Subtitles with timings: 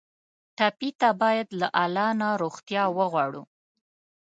[0.57, 3.43] ټپي ته باید له الله نه روغتیا وغواړو.